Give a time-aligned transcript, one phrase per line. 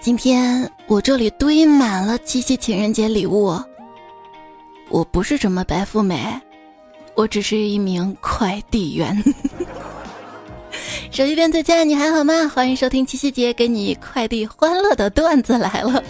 [0.00, 3.54] 今天我这里堆满了七夕情人节礼物。
[4.88, 6.40] 我不是什么白富美，
[7.14, 9.22] 我只是一名快递员。
[11.12, 12.48] 手机边最亲你还好吗？
[12.48, 16.02] 欢迎收听七夕节给你快递欢乐的段子来了。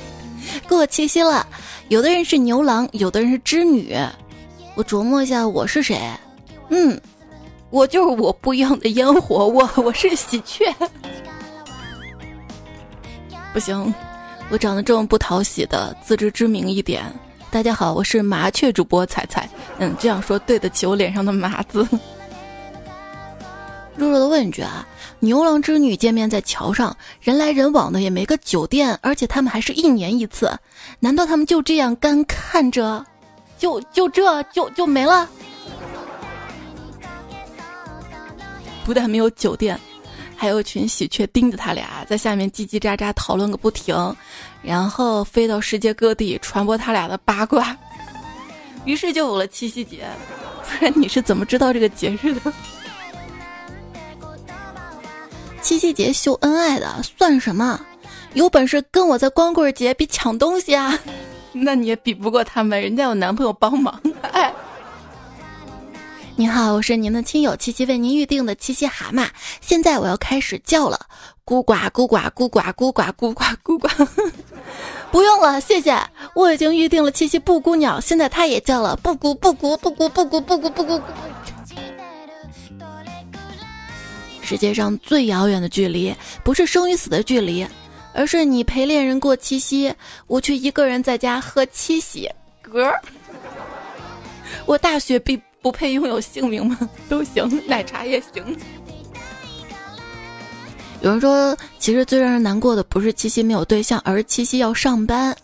[0.68, 1.45] 过七夕了，
[1.88, 3.96] 有的人是牛郎，有的人是织女。
[4.77, 6.00] 我琢磨一下，我是谁？
[6.68, 6.98] 嗯，
[7.70, 10.72] 我就是我不一样的烟火，我我是喜鹊。
[13.52, 13.92] 不行，
[14.48, 17.04] 我长得这么不讨喜的，自知之明一点。
[17.50, 19.48] 大家好，我是麻雀主播彩彩。
[19.78, 21.84] 嗯，这样说对得起我脸上的麻字。
[23.96, 24.86] 弱弱的问一句啊，
[25.18, 30.56] 牛郎织女见面在桥上，人来人往的，也没个酒店，而且他们还是一年一次，
[31.00, 33.05] 难道他们就这样干看着，
[33.58, 35.28] 就就这就就没了？
[38.84, 39.78] 不但没有酒店。
[40.40, 43.94] 还有群喜鹊盯着他俩，在下面叽叽喳喳讨论个不停，
[44.62, 47.77] 然后飞到世界各地传播他俩的八卦，
[48.86, 50.08] 于是就有了七夕节。
[50.64, 52.50] 不然你是怎么知道这个节日的？
[55.60, 57.78] 七夕节秀恩爱的算什么？
[58.32, 60.98] 有本事跟我在光棍节比抢东西啊！
[61.52, 64.00] 那你也比不过他们，人家有男朋友帮忙。
[64.32, 64.50] 哎。
[66.41, 69.28] 你好，我是您的亲友七七为您预定的七夕蛤蟆，
[69.60, 70.98] 现在我要开始叫了，
[71.44, 74.06] 咕呱咕呱咕呱咕呱咕呱咕呱，
[75.12, 76.02] 不用了，谢谢，
[76.34, 80.98] 我已经预定了七夕布谷鸟，现在它也叫了，布谷布谷布谷布谷布谷布谷。
[84.41, 87.66] 世界上最遥远的距离，不是生与死的距离，
[88.14, 89.94] 而是你陪恋人过七夕，
[90.27, 92.27] 我却一个人在家喝七喜。
[92.64, 92.91] 嗝，
[94.64, 95.38] 我大学毕。
[95.62, 96.78] 不配拥有姓名吗？
[97.08, 98.56] 都行，奶茶也行。
[101.03, 105.34] 有人说，其实最让人难过的不是七夕没有对象，而是七夕要上班。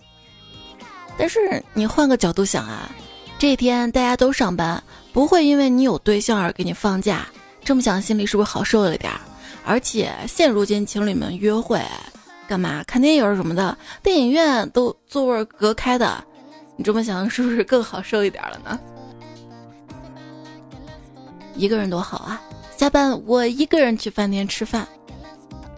[1.18, 2.90] 但是你换个角度想啊，
[3.38, 7.26] 这天大家都上班，不会因为你有对象而给你放假。
[7.64, 9.18] 这么想，心里是不是好受了点儿？
[9.64, 11.82] 而且现如今情侣们约会
[12.46, 12.84] 干嘛？
[12.84, 16.22] 看电影什么的，电影院都座位隔开的。
[16.76, 18.78] 你这么想，是不是更好受一点了呢？
[21.56, 22.40] 一个人多好啊！
[22.76, 24.86] 下班我一个人去饭店吃饭，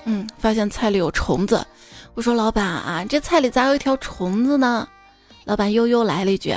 [0.05, 1.65] 嗯，发现菜里有虫子。
[2.15, 4.89] 我说老板啊，这菜里咋有一条虫子呢？
[5.45, 6.53] 老板悠悠来了一句：“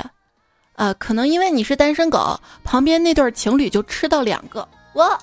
[0.75, 5.17] 啊，可能因为你是单身狗，旁边那对情侣就吃到两个。”我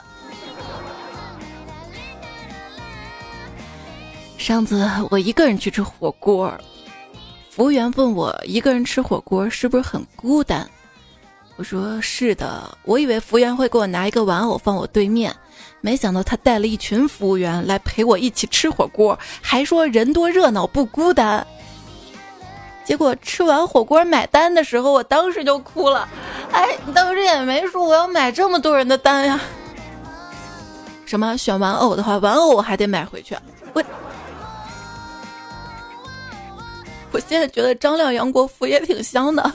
[4.38, 6.50] 上次我一个人去吃火锅，
[7.50, 10.66] 服务员问我一个人吃火锅是不是很孤单？
[11.58, 15.34] 我说是的，我以为服务员会给我拿一个玩偶放我对面，
[15.80, 21.44] 没想到他带了一群服务员来陪我一起吃火锅，还说人多热闹不孤单。
[22.84, 26.08] 结果吃完火锅买单的时候，我当时就哭了。
[26.52, 29.40] 哎，你当时也没说我要买这么多人的单呀。
[31.06, 33.36] 什么选玩偶的话，玩偶我还得买回去。
[33.72, 33.82] 我，
[37.10, 39.52] 我现在觉得张亮杨国福也挺香的。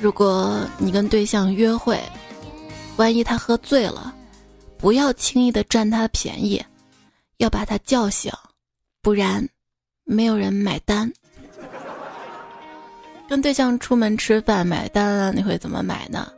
[0.00, 2.00] 如果你跟对象约会，
[2.96, 4.14] 万一他喝醉了，
[4.78, 6.64] 不要轻易的占他便宜，
[7.36, 8.32] 要把他叫醒，
[9.02, 9.46] 不然
[10.04, 11.12] 没有人买单。
[13.28, 16.32] 跟对象出门吃饭买单啊，你会怎么买呢？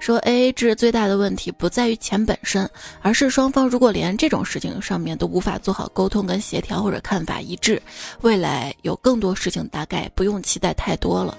[0.00, 2.68] 说 A A 制最大的问题不在于钱本身，
[3.02, 7.80] 而是双方如果连这种事情上面都无法做好沟通跟协调或者看法一致，
[8.22, 11.38] 未来有更多事情大概不用期待太多了。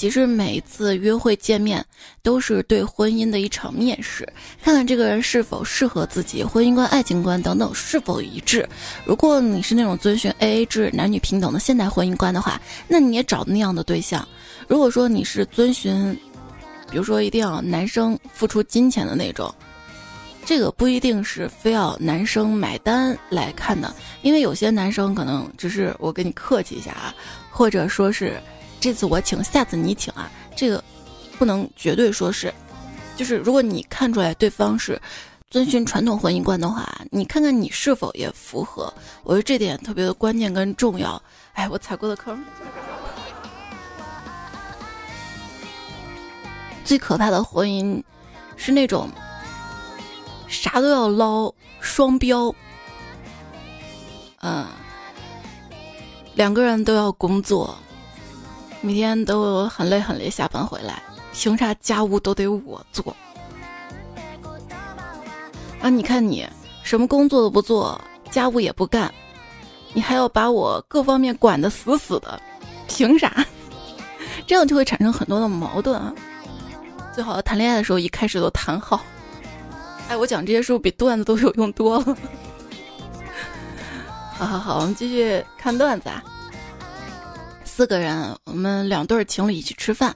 [0.00, 1.84] 其实每一次约会见面
[2.22, 4.26] 都是对婚姻的一场面试，
[4.62, 8.66] 看看这个人是否适合自己，婚姻观、爱情观等等是否一致。
[9.04, 14.26] 如果你是那种遵循 A A 制、男女平等的现代婚姻观的话，那你也找那样的对象。
[14.66, 16.18] 如果说你是遵循，
[16.90, 19.54] 比如说一定要男生付出金钱的那种，
[20.46, 27.14] 这个不一定是非要男生买单来看的，因为有些男生可能只是我跟你客气一下啊，
[27.50, 28.40] 或者说是。
[28.80, 30.30] 这次我请，下次你请啊！
[30.56, 30.82] 这个
[31.38, 32.52] 不能绝对说是，
[33.14, 35.00] 就是如果你看出来对方是
[35.50, 38.92] 遵循传统婚姻观的话，你看看你是否也符合。
[39.22, 41.22] 我觉得这点特别的关键跟重要。
[41.52, 42.42] 哎，我踩过的坑。
[46.82, 48.02] 最可怕的婚姻
[48.56, 49.10] 是那种
[50.48, 52.52] 啥都要捞双标，
[54.40, 54.66] 嗯，
[56.34, 57.76] 两个人都要工作。
[58.82, 61.00] 每天都很累很累，下班回来，
[61.32, 63.14] 凭啥家务都得我做？
[65.82, 66.48] 啊，你看你
[66.82, 68.00] 什么工作都不做，
[68.30, 69.12] 家务也不干，
[69.92, 72.40] 你还要把我各方面管得死死的，
[72.88, 73.44] 凭啥？
[74.46, 76.12] 这样就会产生很多的矛盾啊。
[77.14, 79.00] 最好谈恋爱的时候一开始都谈好。
[80.08, 82.16] 哎，我讲这些是不是比段子都有用多了？
[84.36, 86.22] 好好好，我们继续看段子啊。
[87.80, 90.14] 四个人，我们两对情侣一起吃饭，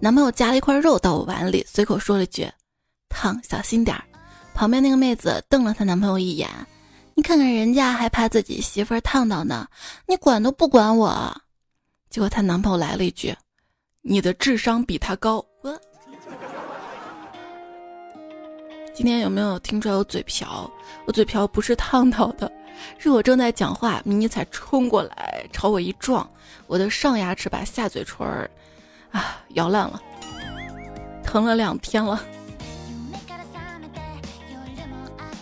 [0.00, 2.50] 男朋友夹了一块肉到我碗里，随口说了句
[3.10, 4.02] ：“烫，小心点儿。”
[4.56, 6.48] 旁边那个妹子瞪了她男朋友一眼
[7.14, 9.68] ：“你看看人家还怕自己媳妇儿烫到呢，
[10.08, 11.38] 你管都不管我。”
[12.08, 13.36] 结果她男朋友来了一句
[14.00, 15.44] ：“你的智商比他高。”
[18.96, 20.70] 今天有没有听出来我嘴瓢？
[21.04, 22.50] 我嘴瓢不是烫到的，
[22.96, 26.26] 是我正在讲话，迷你彩冲过来朝我一撞。
[26.66, 28.50] 我的上牙齿把下嘴唇儿，
[29.10, 30.00] 啊，咬烂了，
[31.22, 32.24] 疼了两天了。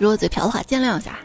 [0.01, 1.17] 如果嘴瓢的话，见谅一下。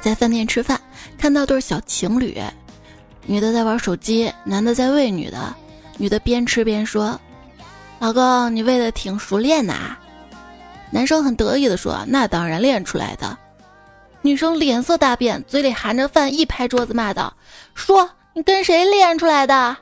[0.00, 0.80] 在饭店吃饭，
[1.16, 2.42] 看到对小情侣，
[3.24, 5.54] 女的在玩手机，男的在喂女的，
[6.00, 7.20] 女的边吃边说
[8.00, 9.98] ：“老公，你喂的挺熟练呐。”
[10.90, 13.36] 男生很得意的说：“那当然练出来的。”
[14.22, 17.36] 女生脸色大变，嘴里含着饭，一拍桌子骂道
[17.74, 19.76] ：“说你跟谁练出来的？”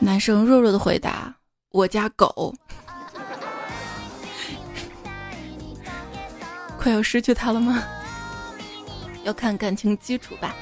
[0.00, 1.34] 男生弱弱的回答
[1.70, 2.54] ：“我家狗。
[6.80, 7.84] ”快要失去他了吗？
[9.24, 10.56] 要看感情基础吧。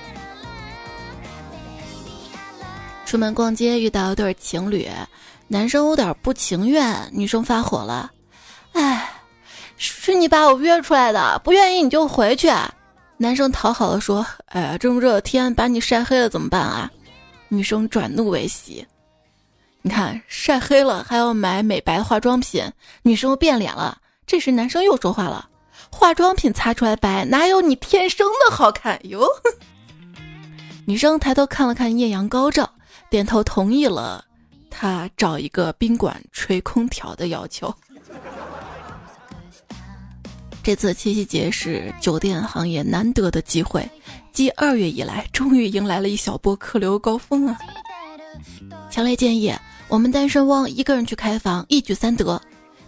[3.12, 4.88] 出门逛街遇到一对情侣，
[5.46, 8.10] 男生有点不情愿，女生发火了
[8.72, 9.06] ：“哎。”
[9.76, 12.50] 是你把我约出来的，不愿意你就回去。
[13.18, 16.90] 男生讨好的说：“哎呀，这么热的天，把你晒黑了怎么办啊？”
[17.50, 18.82] 女生转怒为喜，
[19.82, 22.64] 你看晒黑了还要买美白化妆品，
[23.02, 23.98] 女生又变脸了。
[24.26, 25.46] 这时男生又说话了
[25.92, 29.28] ：“化妆品擦出来白，哪有你天生的好看哟？”
[30.86, 32.72] 女生抬头看了看艳阳高照，
[33.12, 34.24] 点头同意了
[34.70, 37.70] 他找一个宾馆吹空调的要求。
[40.62, 43.86] 这次七夕节是酒店行业难得的机会，
[44.32, 47.58] 继二月以来，终于迎来了一小波客流高峰啊！
[48.90, 49.54] 强烈建议
[49.88, 52.40] 我们单身汪一个人去开房，一举三得：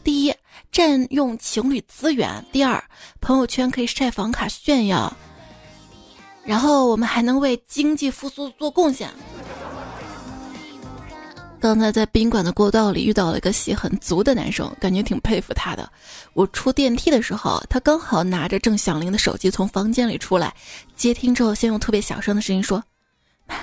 [0.03, 0.35] 第一，
[0.73, 2.83] 占用情侣资源；第二，
[3.21, 5.15] 朋友圈可以晒房卡炫耀；
[6.47, 9.11] 然后我们还能为经济复苏做贡献。
[11.65, 15.91] 刚才在宾馆的过道里遇到了一个戏很足的男生，感觉挺佩服他的。
[16.35, 20.53] 我出电梯的时候，他刚好拿着正响铃的手机从房间里出来，
[20.95, 22.85] 接听之后先用特别小声的声音说
[23.49, 23.55] ：“妈，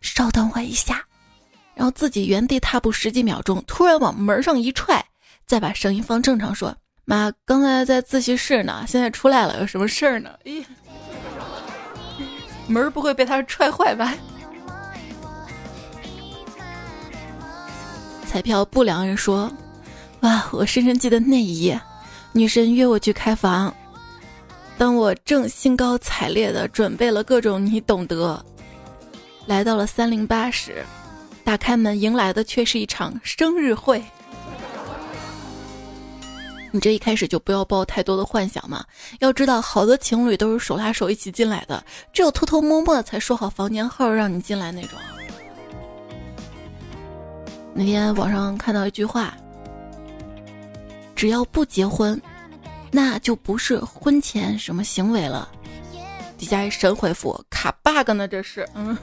[0.00, 1.04] 稍等我一下。”
[1.76, 5.04] 然后自己原地踏步十几秒钟，突然往门上一踹，
[5.46, 6.74] 再把声音放正常说
[7.04, 10.64] ：“妈，刚才在自习室呢，现在出来了，有什么事儿呢？”咦，
[12.66, 14.14] 门不会被他踹坏吧？
[18.30, 19.50] 彩票不良人说
[20.22, 21.80] ：“哇，我深深记得那一夜，
[22.30, 23.74] 女神约我去开房。
[24.78, 28.40] 当我正兴高采烈的准备了各种你懂得，
[29.46, 30.86] 来到了三零八时，
[31.42, 34.00] 打开门迎来的却是一场生日会。
[36.70, 38.84] 你这一开始就不要抱太多的幻想嘛！
[39.18, 44.96] 要知道，好多情侣都是手拉手一起进来的，只有偷偷摸摸的才说好房间号让你进来那种。”
[47.72, 49.34] 那天网上看到一句话
[51.14, 52.20] ：“只要不结婚，
[52.90, 55.48] 那就不是婚前什么行为了。”
[56.36, 58.26] 底下一神回复：“卡 bug 呢？
[58.26, 58.96] 这是。”嗯。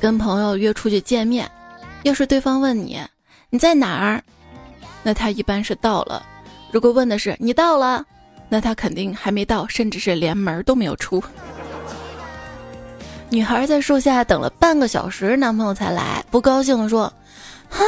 [0.00, 1.50] 跟朋友约出去见面，
[2.04, 3.00] 要是对方问你
[3.50, 4.22] 你在哪儿，
[5.02, 6.22] 那他一般是到了；
[6.70, 8.04] 如果问的是你到了，
[8.48, 11.22] 那他肯定还没到，甚至是连门都没有出。
[13.30, 17.12] 女孩在树下等了半个小时，男朋友才来，不高兴地说
[17.68, 17.84] ：“哈，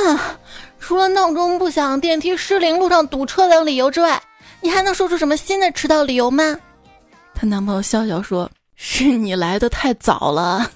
[0.78, 4.22] 除了闹钟不响、电梯失灵、路上堵车等理由之外，
[4.60, 6.58] 你还能说出什么新的迟到理由吗？”
[7.34, 10.70] 她男朋友笑笑说：“是你来的太早了。”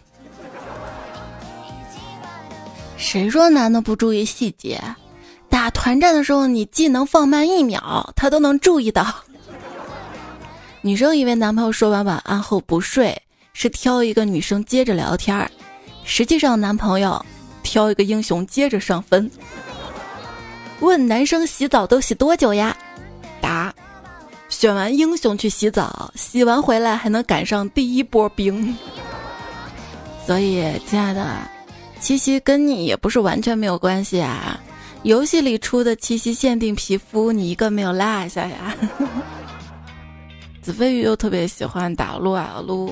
[2.96, 4.80] 谁说男的不注意细节？
[5.50, 9.06] 打团战的时候，你技能放慢一秒，他都能注意到。
[10.80, 13.20] 女生以为男朋友说完晚安后不睡。
[13.54, 15.50] 是挑一个女生接着聊天儿，
[16.04, 17.24] 实际上男朋友
[17.62, 19.30] 挑一个英雄接着上分。
[20.80, 22.76] 问男生洗澡都洗多久呀？
[23.40, 23.72] 答：
[24.48, 28.76] 选完英雄去洗澡，洗完回来还能赶上第一波兵。
[30.26, 31.38] 所以，亲爱的，
[32.00, 34.60] 七夕跟你也不是完全没有关系啊。
[35.04, 38.74] 游戏里出的七夕限定皮肤，你一个没有落下呀。
[40.60, 42.90] 子飞鱼又特别喜欢打撸啊撸，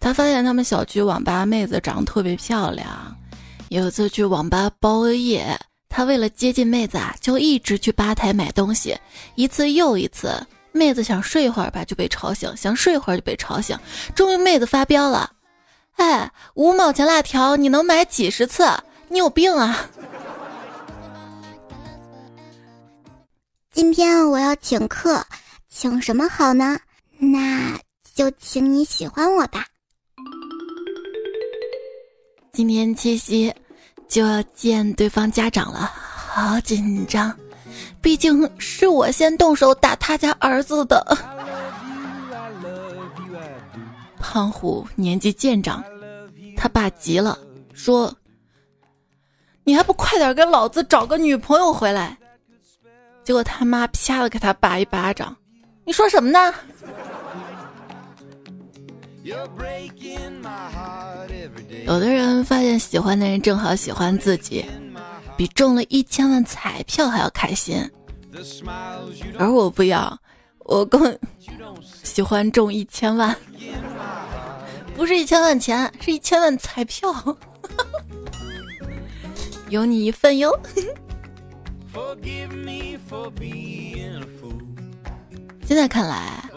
[0.00, 3.14] 他发现他们小区网吧妹子长得特别漂亮。
[3.68, 5.56] 有一次去网吧包夜，
[5.88, 8.98] 他为了接近妹子啊，就一直去吧台买东西，
[9.34, 10.34] 一次又一次。
[10.72, 13.78] 妹子想睡一会儿吧，就被吵醒；想睡一会儿就被吵醒。
[14.14, 15.30] 终于妹子发飙了
[15.96, 18.66] ：“哎，五毛钱辣条你能买几十次？
[19.08, 19.84] 你有病啊！”
[23.72, 25.26] 今天我要请客，
[25.68, 26.78] 请什么好呢？
[27.18, 27.76] 那
[28.14, 29.66] 就请你喜欢我吧。
[32.60, 33.50] 今天七夕
[34.06, 37.34] 就要见对方家长了，好紧张。
[38.02, 41.02] 毕竟是我先动手打他家儿子的。
[44.18, 45.82] 胖虎年纪渐长，
[46.54, 47.38] 他爸急了，
[47.72, 48.14] 说
[49.64, 52.14] ：“你还不快点给老子找个女朋友回来！”
[53.24, 55.34] 结果他妈啪的给他爸一巴掌
[55.86, 56.54] ：“你说什么呢？”
[61.86, 64.64] 有的人发现喜欢的人正好喜欢自己。
[65.36, 67.82] 比中了一千万彩票还要开心，
[69.38, 70.18] 而我不要，
[70.58, 71.18] 我更
[72.02, 73.34] 喜欢中一千万，
[74.94, 77.10] 不是一千万钱，是一千万彩票，
[79.70, 80.54] 有你一份哟。
[85.64, 86.49] 现在看来，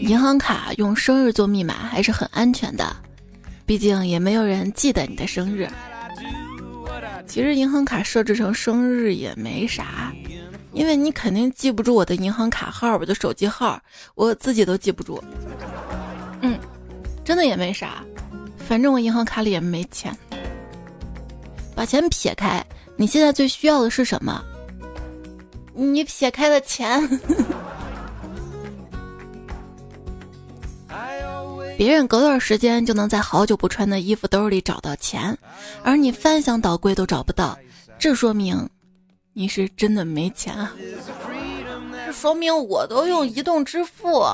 [0.00, 2.94] 银行卡用生日做密码还是很安全的，
[3.64, 5.68] 毕竟也没有人记得你的生日。
[7.26, 10.12] 其实银行卡设置成生日也没啥，
[10.72, 13.80] 因为你肯定记不住我的银行卡号，我的手机号，
[14.14, 15.22] 我自己都记不住。
[16.42, 16.58] 嗯，
[17.24, 18.04] 真的也没啥，
[18.68, 20.14] 反正我银行卡里也没钱。
[21.74, 22.64] 把钱撇开，
[22.96, 24.44] 你现在最需要的是什么？
[25.74, 27.00] 你撇开的钱。
[31.76, 35.36] 别人隔段时间就能在好久不穿的衣服兜里找到钱，
[35.82, 37.58] 而你翻箱倒柜都找不到，
[37.98, 38.68] 这说明
[39.32, 40.72] 你是真的没钱啊！
[42.06, 44.24] 这说明我都用移动支付。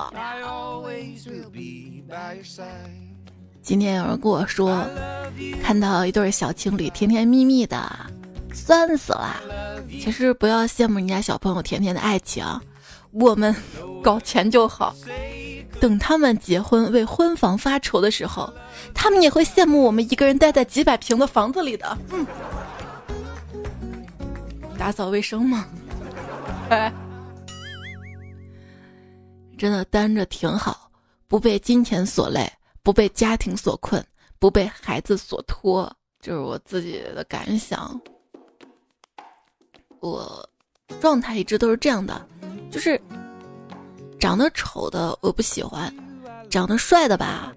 [3.62, 4.86] 今天有人跟我说，
[5.62, 7.90] 看到一对小情侣甜甜蜜蜜的，
[8.52, 9.36] 酸死了。
[9.88, 12.44] 其实不要羡慕人家小朋友甜甜的爱情，
[13.12, 13.54] 我们
[14.02, 14.94] 搞钱就好。
[15.80, 18.52] 等他们结婚为婚房发愁的时候，
[18.94, 21.98] 他们也会羡慕我们一个人待在几百平的房子里的。
[22.10, 22.26] 嗯，
[24.78, 25.66] 打扫卫生吗？
[26.68, 26.92] 哎，
[29.56, 30.90] 真的单着挺好，
[31.26, 32.46] 不被金钱所累，
[32.82, 34.04] 不被家庭所困，
[34.38, 37.98] 不被孩子所拖，就是我自己的感想。
[40.00, 40.48] 我
[41.00, 42.26] 状态一直都是这样的，
[42.70, 43.00] 就是。
[44.20, 45.92] 长得丑的我不喜欢，
[46.50, 47.52] 长得帅的吧，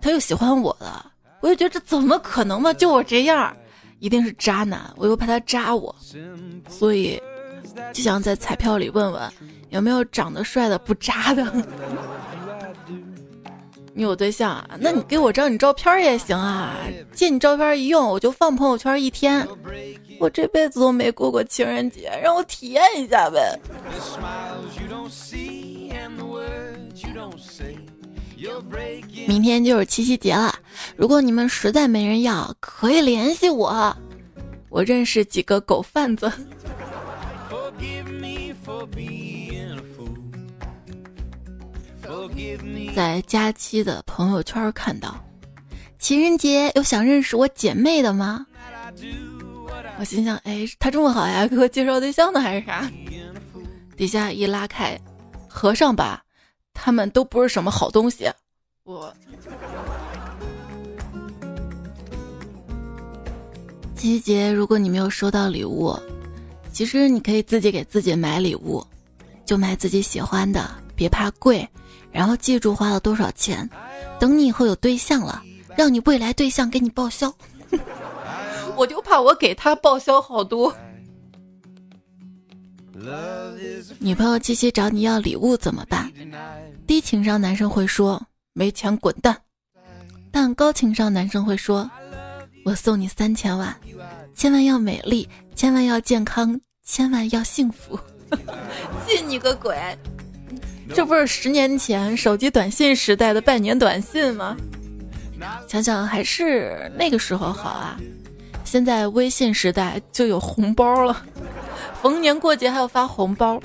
[0.00, 1.04] 他又喜欢我的，
[1.40, 2.72] 我就觉得这怎么可能嘛？
[2.72, 3.54] 就我这样，
[3.98, 5.94] 一定是渣男，我又怕他渣我，
[6.68, 7.20] 所以
[7.92, 9.32] 就想在彩票里问问
[9.70, 11.44] 有没有长得帅的不渣的。
[13.94, 14.70] 你有对象啊？
[14.80, 16.76] 那你给我张你照片也行啊，
[17.12, 19.46] 借你照片一用，我就放朋友圈一天。
[20.18, 23.58] 我这辈子都没过过情人节，让我体验一下呗。
[29.26, 30.54] 明天就是七夕节了，
[30.96, 33.96] 如果你们实在没人要，可以联系我，
[34.68, 36.30] 我认识几个狗贩子。
[42.94, 45.22] 在佳期的朋友圈看到，
[45.98, 48.46] 情人节有想认识我姐妹的吗？
[49.98, 52.90] 我心想，哎，她这么好呀，给我介绍对象呢还是啥？
[53.96, 54.98] 底下一拉开，
[55.48, 56.22] 和尚吧。
[56.74, 58.30] 他们都不是什么好东西，
[58.84, 59.12] 我。
[63.94, 65.96] 七夕节，如果你没有收到礼物，
[66.72, 68.84] 其实你可以自己给自己买礼物，
[69.44, 71.68] 就买自己喜欢的，别怕贵，
[72.10, 73.68] 然后记住花了多少钱，
[74.18, 75.40] 等你以后有对象了，
[75.76, 77.32] 让你未来对象给你报销。
[78.76, 80.74] 我就怕我给他报销好多。
[83.98, 86.10] 女朋友七夕找你要礼物怎么办？
[86.92, 88.20] 低情商男生会说
[88.52, 89.34] 没钱滚蛋，
[90.30, 91.90] 但高情商男生会说，
[92.66, 93.74] 我送你三千万，
[94.36, 97.98] 千万要美丽，千万要健康，千万要幸福。
[99.08, 99.74] 信你个鬼！
[100.94, 104.54] 这不是十年前手机短信时代的拜年短信吗？
[105.66, 107.98] 想想还是那个时候好啊！
[108.64, 111.24] 现在微信时代就有红包了，
[112.02, 113.58] 逢年过节还要发红包，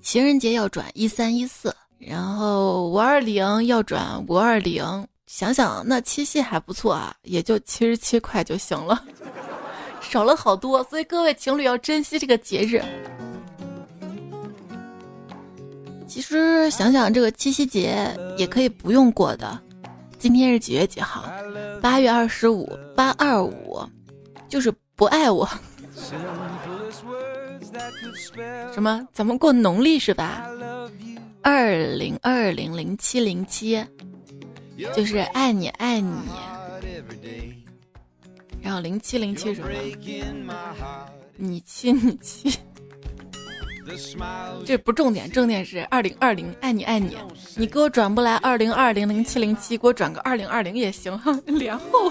[0.00, 5.06] 情人节要转一三一四，然后五二零要转五二零。
[5.26, 9.00] 想想那七夕还不错啊，也就七十七块就行了，
[10.02, 10.82] 少了好多。
[10.84, 12.82] 所以各位情侣要珍惜这个节日。
[16.08, 19.56] 其实想想这个七夕节也可以不用过的。
[20.18, 21.24] 今天是几月几号？
[21.80, 23.80] 八月二十五，八二五，
[24.48, 25.48] 就是不爱我。
[28.72, 29.06] 什么？
[29.12, 30.44] 咱们过农历是吧？
[31.42, 33.84] 二零二零零七零七。
[34.96, 36.10] 就是爱你爱你，
[38.62, 40.56] 然后零七零七什么？
[41.36, 42.50] 你七你七，
[44.64, 47.14] 这不重点，重点是二零二零爱你爱你。
[47.56, 52.10] 你给我转不来二零二零零七零七，给我转个二零二零也行哈， 连后。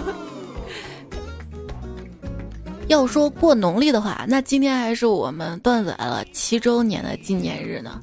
[2.88, 8.00] 要说过农历的话，那今天还是我们段子来了七周年的纪念日呢，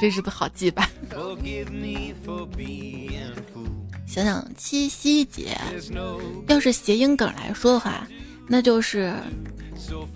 [0.00, 0.88] 这日子好记吧？
[4.06, 5.54] 想想七夕节，
[6.48, 8.08] 要是谐音梗来说的话，
[8.48, 9.12] 那就是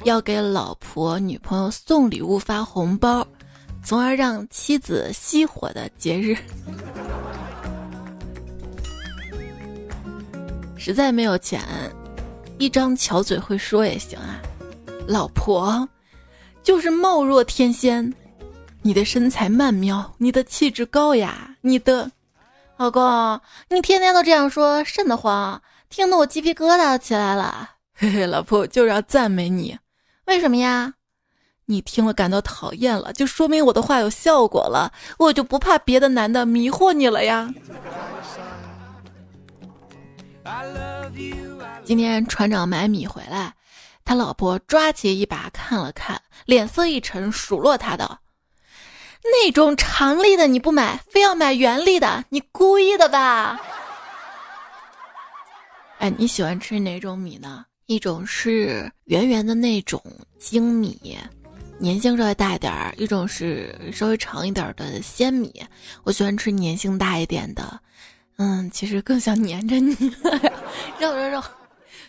[0.04, 3.26] 要给老婆、女朋友送礼物、发红包，
[3.84, 6.34] 从而让妻子熄火的节日。
[10.78, 11.62] 实在没有钱，
[12.58, 14.40] 一张巧嘴会说也行啊。
[15.06, 15.86] 老婆，
[16.62, 18.12] 就是貌若天仙，
[18.86, 22.10] 你的身材曼妙，你的气质高雅，你的。
[22.76, 27.70] 老公，你天天都这样说，瘆得慌，听得我鸡皮疙瘩起来了。
[27.94, 29.78] 嘿嘿，老婆就是要赞美你，
[30.26, 30.92] 为什么呀？
[31.64, 37.50] 你听了感到讨厌了，就说明我的话有效果了，我就不怕别的男的迷惑你了呀。
[41.86, 43.54] 今天船长买米回来，
[44.04, 48.18] 他老婆抓起一把看了看，脸色一沉，数落他的。
[49.24, 53.58] 那种长粒的你不买，非要买圆粒的，你故意的吧？
[55.98, 57.64] 哎，你喜欢吃哪种米呢？
[57.86, 60.02] 一种是圆圆的那种
[60.38, 61.18] 精米，
[61.82, 65.62] 粘性稍微大一点儿；一种是稍微长一点的鲜米。
[66.02, 67.80] 我喜欢吃粘性大一点的，
[68.36, 69.96] 嗯，其实更想粘着你，
[70.98, 71.44] 绕绕绕。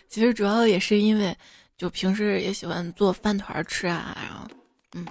[0.08, 1.36] 其实主要也是因为，
[1.76, 4.46] 就平时也喜欢做饭团吃啊，然后，
[4.94, 5.06] 嗯。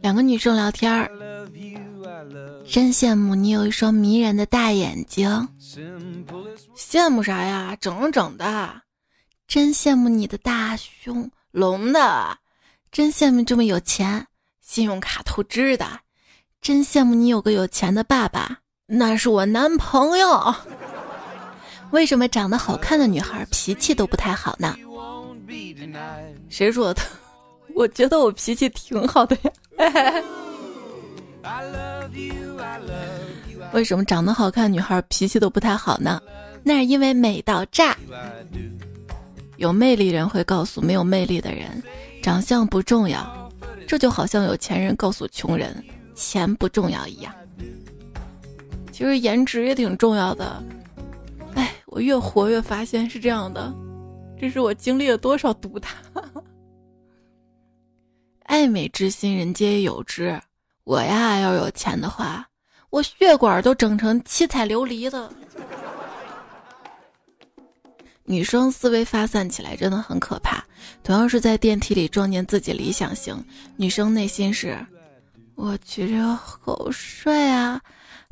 [0.00, 1.08] 两个女生聊天儿，
[2.68, 5.48] 真羡慕你有一双迷人的大眼睛。
[6.76, 7.76] 羡慕啥呀？
[7.80, 8.82] 整整的。
[9.46, 12.36] 真羡慕你的大胸，隆的。
[12.90, 14.26] 真羡慕这么有钱，
[14.60, 15.86] 信用卡透支的。
[16.60, 20.54] 真羡慕你有个有钱的爸爸，那是我男朋友。
[21.92, 24.74] 为什么长得好看的女孩脾气都不太好呢？
[26.48, 27.02] 谁说的？
[27.74, 29.52] 我觉得我脾气挺好的呀。
[33.72, 36.20] 为什么长得好看女孩脾气都不太好呢？
[36.62, 37.94] 那是因为美到炸。
[39.56, 41.82] 有魅力人会告诉没有魅力的人，
[42.22, 43.52] 长相不重要。
[43.86, 47.32] 这就好像有钱人告诉穷人，钱不重要一样。
[48.90, 50.62] 其实颜值也挺重要的。
[51.92, 53.70] 我越活越发现是这样的。
[54.40, 55.90] 这是我经历了多少毒打。
[58.44, 60.40] 爱美之心，人皆有之。
[60.84, 62.48] 我呀，要有钱的话，
[62.88, 65.30] 我血管都整成七彩琉璃的。
[68.24, 70.64] 女生思维发散起来真的很可怕。
[71.02, 73.36] 同样是在电梯里撞见自己理想型
[73.76, 74.78] 女生，内心是：
[75.56, 77.78] 我去，这个好帅啊！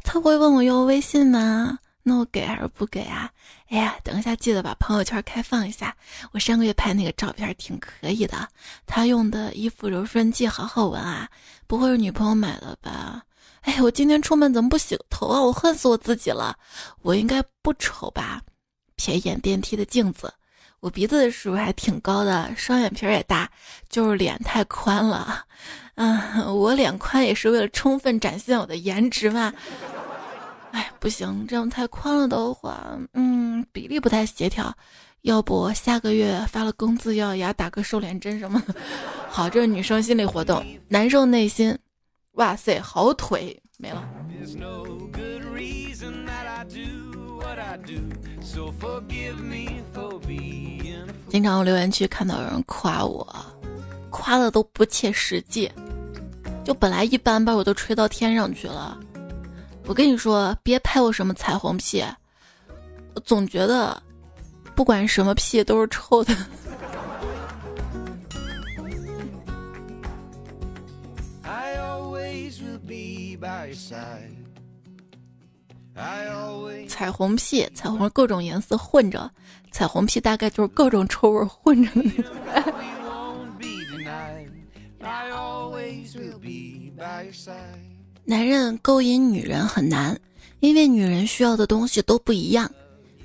[0.02, 1.78] 他会问我要微信吗？
[2.02, 3.30] 那我给还是不给啊？
[3.68, 5.94] 哎呀，等一下记得把朋友圈开放一下。
[6.32, 8.48] 我上个月拍那个照片挺可以的，
[8.86, 11.28] 他用的衣服柔顺剂好好闻啊，
[11.66, 13.22] 不会是女朋友买的吧？
[13.62, 15.40] 哎，我今天出门怎么不洗个头啊？
[15.40, 16.56] 我恨死我自己了。
[17.02, 18.40] 我应该不丑吧？
[18.96, 20.32] 瞥一眼电梯的镜子，
[20.80, 22.50] 我鼻子是不是还挺高的？
[22.56, 23.48] 双眼皮也大，
[23.90, 25.44] 就是脸太宽了。
[25.96, 29.52] 嗯，我脸宽也是为了充分展现我的颜值嘛。
[30.72, 34.74] 哎，不行，这样太宽了的话，嗯，比例不太协调。
[35.22, 38.74] 要不下个月发了工资咬牙打个瘦脸针什么的。
[39.28, 41.76] 好，这是女生心理活动，男生内心，
[42.32, 44.02] 哇塞，好腿没了。
[51.28, 53.26] 经常留言区看到有人夸我，
[54.08, 55.70] 夸的都不切实际。
[56.64, 58.98] 就本来一般般，我都吹到天上去了。
[59.90, 62.00] 我跟你说，别拍我什么彩虹屁，
[63.16, 64.00] 我总觉得
[64.72, 66.32] 不管什么屁都是臭的。
[76.86, 79.28] 彩虹屁，彩虹各种颜色混着，
[79.72, 82.08] 彩虹屁大概就是各种臭味混着的。
[88.30, 90.16] 男人勾引女人很难，
[90.60, 92.70] 因为女人需要的东西都不一样。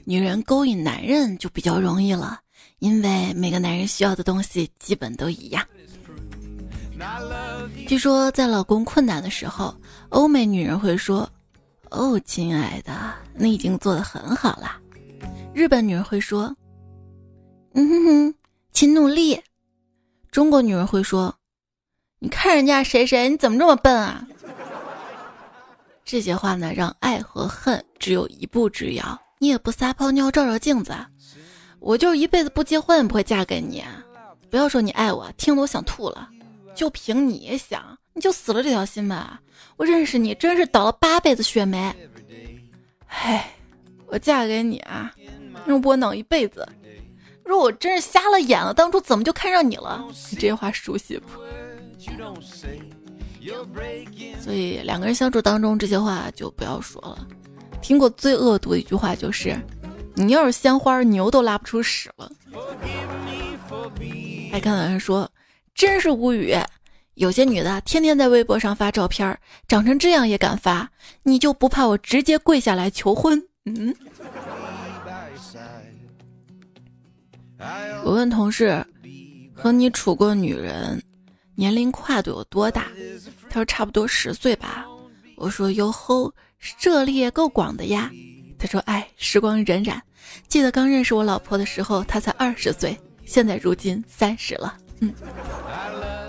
[0.03, 2.39] 女人勾引男人就比较容易了，
[2.79, 5.63] 因为每个男人需要的东西基本都一样。
[7.87, 9.75] 据说在老公困难的时候，
[10.09, 11.29] 欧美女人会说
[11.91, 14.81] ：“哦，亲爱的，你已经做得很好了。”
[15.53, 16.45] 日本女人会说
[17.77, 18.35] ：“嗯哼哼，
[18.71, 19.39] 请努力。”
[20.31, 21.35] 中国女人会说
[22.17, 24.27] ：“你看人家谁谁，你怎么这么笨啊？”
[26.05, 29.19] 这些话呢，让爱和恨只有一步之遥。
[29.39, 30.95] 你也不撒泡尿照照镜子，
[31.79, 33.83] 我就一辈子不结婚也不会嫁给你。
[34.49, 36.29] 不要说你爱我，听得我想吐了。
[36.75, 39.41] 就凭你想，你就死了这条心吧。
[39.77, 41.93] 我认识你，真是倒了八辈子血霉。
[43.07, 43.49] 唉，
[44.05, 45.11] 我嫁给你啊，
[45.65, 46.67] 让窝囊一辈子。
[47.43, 50.05] 若我真是瞎了眼了，当初怎么就看上你了？
[50.31, 51.27] 你这些话熟悉不？
[54.39, 57.27] 所以两个人相处当中，这些话就不要说了。
[57.81, 59.55] 听过最恶毒的一句话就是
[60.15, 62.31] ：“你要是鲜花，牛都拉不出屎了。”
[64.51, 65.29] 还看到人说
[65.75, 66.55] ：“真是无语，
[67.15, 70.89] 有些女的天天在微博上发照片，长成这样也敢发，
[71.23, 73.93] 你就不怕我直接跪下来求婚？”嗯。
[78.03, 78.86] 我问同事
[79.53, 81.01] ：“和你处过女人，
[81.55, 82.87] 年龄跨度有多大？”
[83.49, 84.85] 他说：“差不多十岁吧。”
[85.35, 88.11] 我说：“哟吼，涉猎够广的呀。”
[88.59, 89.99] 他说：“哎，时光荏苒，
[90.47, 94.77] 记得刚认识我老婆的时候，她才二十岁，现在如今三十了。
[94.99, 95.13] 嗯，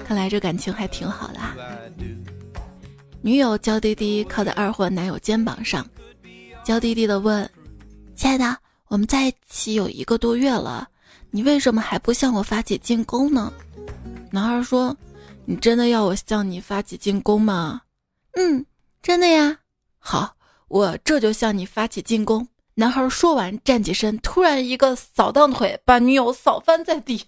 [0.04, 1.40] 看来这感情还挺好的。”。
[3.22, 5.84] 女友娇滴滴靠在二货男友肩膀上，
[6.64, 7.48] 娇滴滴的问
[8.14, 8.56] ：“亲爱的，
[8.88, 10.88] 我们在一起有一个多月了。”
[11.32, 13.52] 你为什么还不向我发起进攻呢？
[14.30, 14.96] 男孩说
[15.46, 17.82] ：“你真的要我向你发起进攻吗
[18.36, 18.66] ？”“嗯，
[19.00, 19.58] 真的呀。
[19.98, 20.36] ”“好，
[20.68, 22.46] 我这就向你发起进攻。”
[22.78, 27.24] 男孩说完站起身，突然一个扫荡腿，把女友扫翻在地。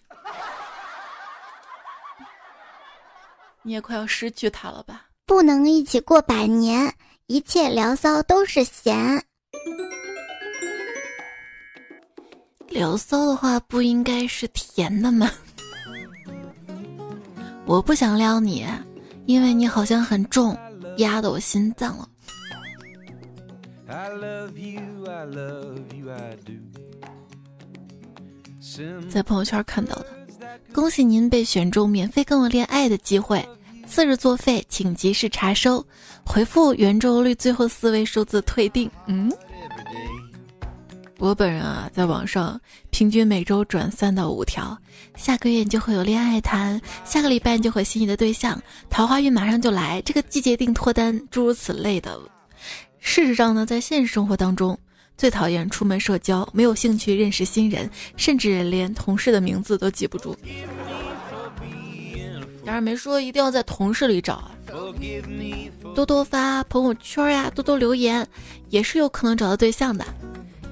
[3.62, 5.07] 你也快要失去他了吧？
[5.24, 6.94] 不能一起过百年，
[7.26, 9.24] 一切聊骚都是闲。
[12.68, 15.31] 聊骚的话不应该是甜的吗？
[17.68, 18.64] 我不想撩你，
[19.26, 20.57] 因为你好像很重，
[20.96, 22.09] 压得我心脏了。
[29.11, 30.07] 在朋友圈看到的，
[30.72, 33.46] 恭喜您被选中免费跟我恋爱的机会，
[33.87, 35.85] 次日作废，请及时查收，
[36.24, 38.90] 回复圆周率最后四位数字退订。
[39.04, 39.31] 嗯。
[41.20, 44.78] 我本人啊，在网上平均每周转三到五条，
[45.16, 52.16] 下个月你就会有恋爱谈，下个礼拜你就会心仪的对象，桃花运马上就来，这个季节定脱单，诸如此类的。
[53.00, 54.78] 事实上呢，在现实生活当中，
[55.16, 60.37] 最讨厌出门社交，没有兴趣认识新人，甚至连同事的名字都记不住。
[62.64, 64.52] 当然没说一定要在同事里找啊，
[65.96, 68.24] 多多发朋友圈呀，多多留言，
[68.68, 70.04] 也是有可能找到对象的。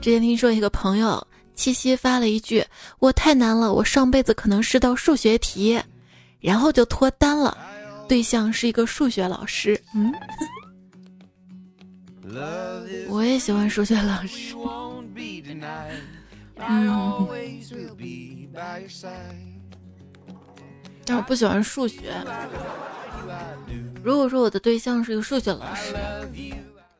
[0.07, 2.65] 之前听说一个朋友七夕发了一句
[3.01, 5.83] ：“我太难了，我上辈子可能是道数学题。”
[6.39, 7.59] 然后就脱单了，
[8.09, 9.77] 对象是一个数学老师。
[9.97, 10.15] 嗯，
[13.09, 14.55] 我也喜欢数学老师。
[16.59, 17.27] 嗯，
[21.05, 22.15] 但我不喜欢数学。
[24.05, 25.93] 如果说我的对象是一个数学老师。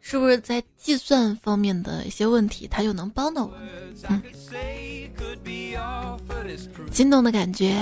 [0.09, 3.53] 是不是在计算方面的一些问题，他就能帮到我？
[4.09, 4.23] 嗯，
[6.93, 7.77] 心动的感觉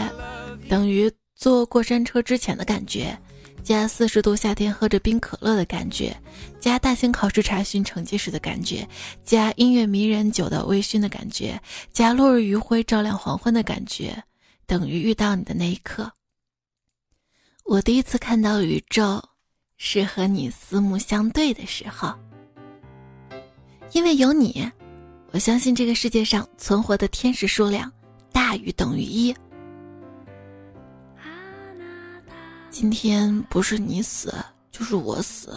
[0.67, 3.15] 等于坐过山车之前的感觉，
[3.63, 6.17] 加四十度夏天喝着冰可乐的感觉，
[6.59, 8.89] 加大型考试查询成绩时的感觉，
[9.23, 11.61] 加音乐迷人酒的微醺的感觉，
[11.93, 14.17] 加落日余晖照亮黄昏的感觉，
[14.65, 16.11] 等于遇到你的那一刻。
[17.67, 19.23] 我第一次看到宇宙。
[19.87, 22.11] 是和你四目相对的时候，
[23.93, 24.67] 因为有你，
[25.31, 27.93] 我相信这个世界上存活的天使数量
[28.33, 29.33] 大于等于一。
[32.71, 34.35] 今天不是你死，
[34.73, 35.55] 就是我死。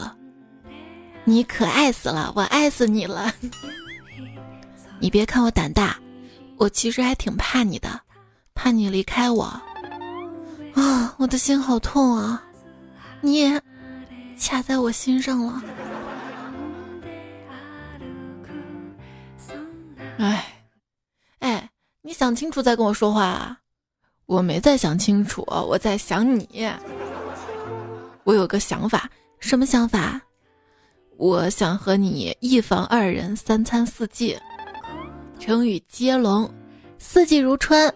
[1.23, 3.33] 你可爱死了，我爱死你了。
[4.99, 5.97] 你别看我胆大，
[6.57, 7.97] 我其实还挺怕你的，
[8.53, 9.45] 怕你离开我。
[10.73, 12.43] 啊，我的心好痛啊！
[13.21, 13.59] 你也
[14.39, 15.63] 卡在我心上了。
[20.17, 20.63] 哎，
[21.39, 21.69] 哎，
[22.01, 23.59] 你想清楚再跟我说话啊！
[24.25, 26.69] 我没在想清楚，我在想你。
[28.23, 30.19] 我有个想法，什么想法？
[31.17, 34.37] 我想和你一房二人，三餐四季。
[35.39, 36.51] 成语接龙：
[36.97, 37.93] 四季如春，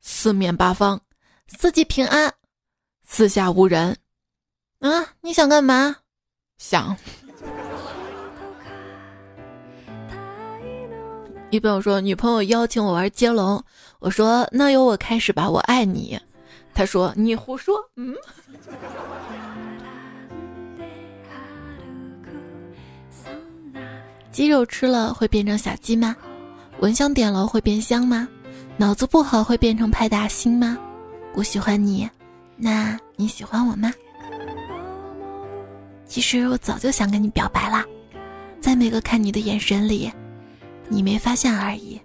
[0.00, 1.00] 四面八方，
[1.46, 2.32] 四季平安，
[3.04, 3.96] 四下无人。
[4.80, 5.94] 啊，你想干嘛？
[6.56, 6.96] 想。
[11.50, 13.62] 一朋友说，女朋友邀请我玩接龙，
[13.98, 16.18] 我说那由我开始吧，我爱你。
[16.72, 18.14] 他说你胡说，嗯。
[24.32, 26.16] 鸡肉吃了会变成小鸡吗？
[26.78, 28.26] 蚊香点了会变香吗？
[28.78, 30.78] 脑子不好会变成派大星吗？
[31.34, 32.08] 我喜欢你，
[32.56, 33.92] 那你喜欢我吗？
[36.10, 37.84] 其实我早就想跟你表白了，
[38.60, 40.10] 在每个看你的眼神里。
[40.88, 42.00] 你没发现而已。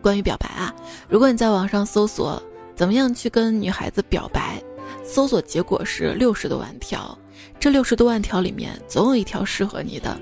[0.00, 0.74] 关于表白啊，
[1.06, 2.42] 如果你在网上搜索
[2.74, 4.58] 怎么样去跟女孩子表白，
[5.04, 7.16] 搜索结果是六十多万条，
[7.58, 10.18] 这六十多万条里面总有一条适合你的。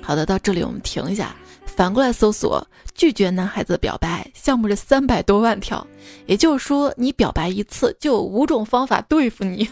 [0.00, 1.34] 好的，到这里我们停一下，
[1.66, 5.84] 反过来搜索拒绝男孩子表白项目是三百多万条，
[6.26, 9.68] 也就是说你表白一次就有五种方法对付你。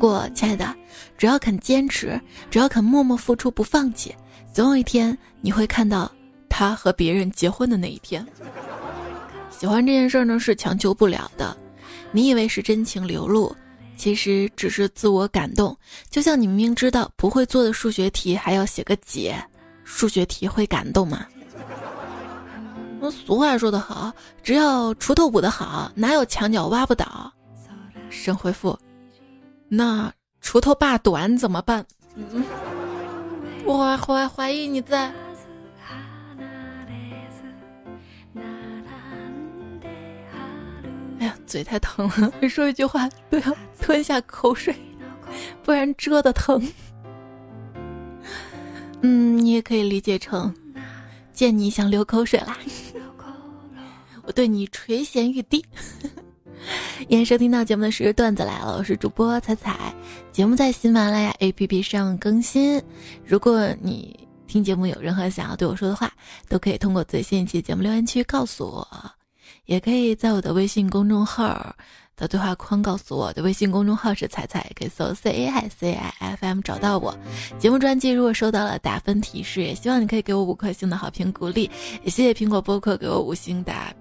[0.00, 0.74] 不过，亲爱的。
[1.18, 2.18] 只要肯坚持，
[2.50, 4.16] 只要肯默默付出不放弃，
[4.50, 6.10] 总有一天你会看到
[6.48, 8.26] 他和别人结婚的那一天。
[9.50, 11.54] 喜欢这件事呢是强求不了的，
[12.12, 13.54] 你以为是真情流露，
[13.94, 15.76] 其实只是自我感动。
[16.08, 19.36] 就像你明明知道不会做的数学题还要写个解，
[19.84, 21.26] 数学题会感动吗？
[22.98, 24.10] 那俗话说得好，
[24.42, 27.30] 只要锄头补得好，哪有墙角挖不倒？
[28.08, 28.76] 神回复，
[29.70, 30.12] 那。
[30.42, 31.84] 锄头把短怎么办？
[33.66, 35.12] 我怀怀怀疑你在。
[41.18, 44.74] 哎呀，嘴太疼了，每说一句话都要吞下口水，
[45.62, 46.66] 不然蛰的疼。
[49.02, 50.52] 嗯，你也可以理解成，
[51.34, 52.56] 见你想流口水啦。
[54.24, 55.62] 我对你垂涎欲滴。
[56.60, 59.94] 欢迎收听到节目的是段子来了，我是主播彩彩。
[60.30, 62.80] 节目在喜马拉雅 APP 上更新。
[63.24, 66.12] 如果你听节目有任何想要对我说的话，
[66.48, 68.86] 都可以通过最新一期节目留言区告诉我，
[69.64, 71.74] 也可以在我的微信公众号
[72.14, 73.32] 的对话框告诉我。
[73.32, 77.16] 的微信公众号是彩彩，可以搜 C A I C I F M 找到我。
[77.58, 81.70] 节目专辑如果收到了打分提示，也希望你可以给我五颗星的好评鼓励。
[82.04, 83.92] 也谢谢苹果播客给我五星打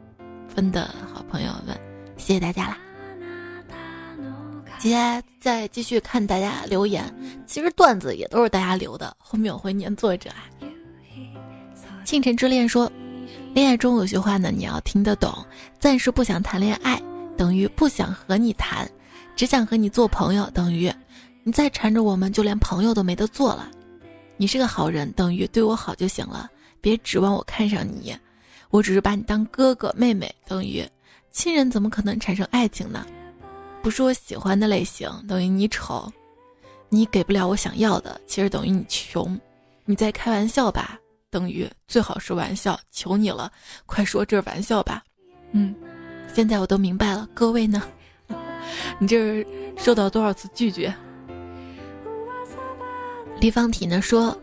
[0.48, 1.80] 分的好朋友们，
[2.20, 2.78] 谢谢大家啦！
[4.78, 7.04] 接下来再继续看大家留言，
[7.48, 10.46] 其实段子也都是大家留的，后面我会念作者啊。
[12.06, 12.92] 清晨之恋说，
[13.54, 15.34] 恋爱中有些话呢，你要听得懂。
[15.80, 17.02] 暂时不想谈恋爱，
[17.36, 18.88] 等于不想和你谈，
[19.36, 20.92] 只想和你做朋友，等于
[21.44, 23.72] 你再缠着我们，就连朋友都没得做了。
[24.38, 28.16] 你是个好人，等于对我好就行了，别指望我看上你。
[28.70, 30.86] 我只是把你当哥哥妹妹，等于
[31.32, 33.06] 亲人怎么可能产生爱情呢？
[33.82, 36.12] 不是我喜欢的类型，等于你丑，
[36.90, 39.40] 你给不了我想要的，其实等于你穷，
[39.86, 41.00] 你在开玩笑吧？
[41.30, 43.52] 等于最好是玩笑，求你了，
[43.86, 45.04] 快说这是玩笑吧？
[45.52, 45.76] 嗯，
[46.34, 47.82] 现在我都明白了，各位呢？
[49.00, 50.94] 你这是受到多少次拒绝？
[53.40, 54.38] 立方体呢说。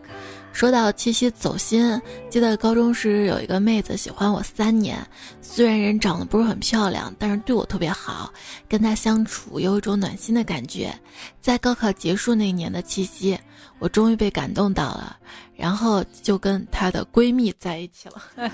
[0.57, 4.97] 说到七夕走心，记得高中时有一个妹子喜欢我三年，
[5.39, 8.33] 虽然人长得不是很漂亮，但是对我特别好，
[8.67, 10.91] 跟她相处有一种暖心的感觉。
[11.39, 13.37] 在高考结束那一年的七夕，
[13.77, 15.15] 我终于被感动到了，
[15.55, 18.49] 然后就跟她的闺蜜在一起了。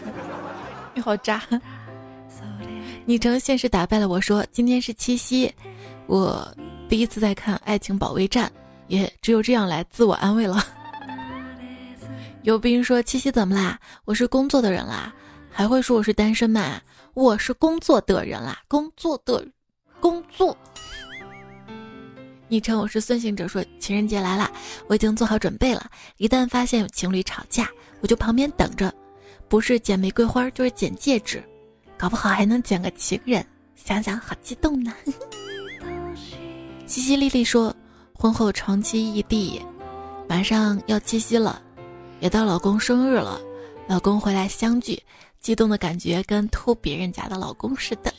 [0.94, 1.42] 你 好渣！
[3.06, 5.50] 昵称现实打败了我说今天是七夕，
[6.08, 6.46] 我
[6.90, 8.48] 第一次在看《爱情保卫战》，
[8.90, 10.62] 也只有这样来自我安慰了。
[12.44, 13.80] 有兵说：“七夕怎么啦？
[14.04, 15.14] 我是工作的人啦，
[15.50, 16.82] 还会说我是单身吗？
[17.14, 19.48] 我是工作的人啦，工作的，
[20.02, 20.56] 工作。”
[22.50, 24.52] 昵称我是孙行者说：“情人节来了，
[24.88, 25.90] 我已经做好准备了。
[26.18, 27.70] 一旦发现有情侣吵架，
[28.02, 28.94] 我就旁边等着，
[29.48, 31.42] 不是捡玫瑰花就是捡戒指，
[31.98, 33.46] 搞不好还能捡个情人。
[33.74, 34.94] 想想好激动呢。
[36.86, 37.74] 淅淅沥沥说，
[38.14, 39.62] 婚后长期异地，
[40.28, 41.62] 马上要七夕了，
[42.24, 43.38] 也到老公生日了，
[43.86, 44.98] 老公回来相聚，
[45.42, 48.14] 激动的感觉跟偷别人家的老公似的。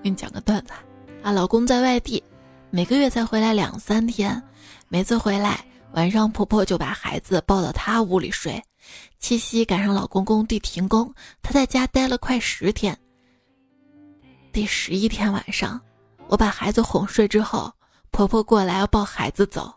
[0.00, 0.72] 给你讲个段子
[1.20, 2.22] 啊，老公在外地，
[2.70, 4.40] 每个月才回来两三天，
[4.86, 5.58] 每次回来
[5.94, 8.62] 晚上婆婆就把孩子抱到她屋里睡。
[9.18, 12.96] 七夕赶上老公工地停工，她在家待了快十天。
[14.52, 15.80] 第十一天晚上，
[16.28, 17.72] 我把孩子哄睡之后，
[18.10, 19.72] 婆婆过来要抱孩子走，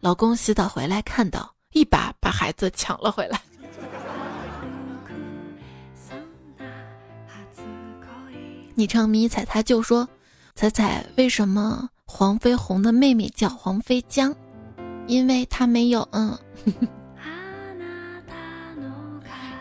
[0.00, 3.40] 老公洗澡回来看到，一把把孩子抢了回来。
[8.74, 10.08] 昵称迷彩他就说
[10.54, 14.34] ：“彩彩，为什么黄飞鸿的妹妹叫黄飞江？
[15.08, 16.38] 因为他没有嗯。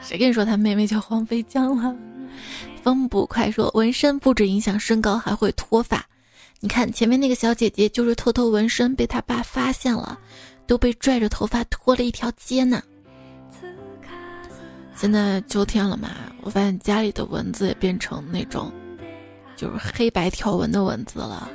[0.01, 1.95] 谁跟你说他妹妹叫黄飞江了？”
[2.83, 6.05] 风不快说：“纹身不止影响身高，还会脱发。
[6.59, 10.17] 你看前面那个小姐姐就是偷偷纹身，被她爸发现了，
[10.65, 12.81] 都被拽着头发拖了一条街呢。”
[14.95, 16.09] 现在秋天了嘛，
[16.41, 18.71] 我发现家里的蚊子也变成那种。
[19.55, 21.49] 就是黑白条纹的蚊子了，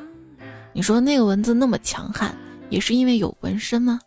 [0.72, 2.36] 你说那个蚊子那么强悍，
[2.68, 4.00] 也是因为有纹身吗？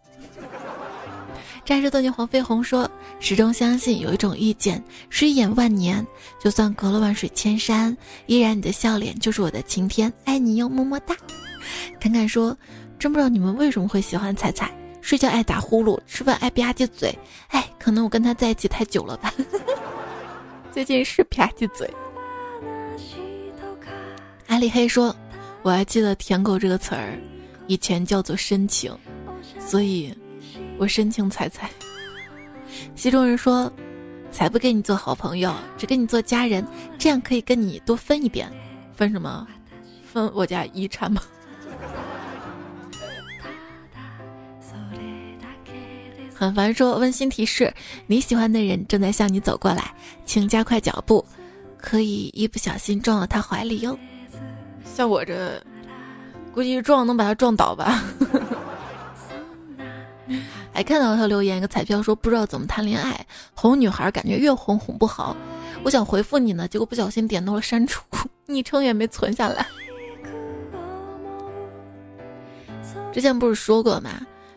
[1.65, 6.05] 战士斗牛黄飞鸿说，始终相信有一种遇见是一眼万年，
[6.39, 7.95] 就算隔了万水千山，
[8.27, 11.15] 依然你的笑脸就是我的晴天，爱你哟，么么哒。
[11.99, 12.55] 侃侃说，
[12.99, 19.33] 真不知道你们为什么会喜欢彩彩，睡觉爱打呼噜，吃饭爱吧唧嘴，哎，可能我跟他在一起太久了吧，
[20.71, 21.89] 最近是吧唧嘴。
[24.45, 25.13] 阿里黑说
[25.63, 27.19] ：“我还记得‘舔狗’这个词儿，
[27.65, 28.95] 以前叫做深情，
[29.59, 30.15] 所以，
[30.77, 31.69] 我深情彩彩。”
[32.95, 33.71] 西中人说
[34.31, 36.65] ：“才不跟你做好朋友，只跟你做家人，
[36.97, 38.51] 这样可以跟你多分一点。
[38.93, 39.47] 分什么？
[40.11, 41.21] 分我家遗产吗？”
[46.33, 47.73] 很烦说：“温馨提示，
[48.07, 49.93] 你喜欢的人正在向你走过来，
[50.25, 51.25] 请加快脚步，
[51.77, 53.97] 可以一不小心撞到他怀里哟。”
[54.83, 55.63] 像我这，
[56.53, 58.03] 估计撞能把他撞倒吧。
[60.75, 65.33] 还看到他留言一个彩票说不知道怎么谈恋爱，哄女孩感觉越哄哄不好。
[65.85, 68.03] 我想回复你呢，结果不小心点到了删除，
[68.45, 69.65] 昵称也没存下来。
[73.13, 74.09] 之前不是说过吗？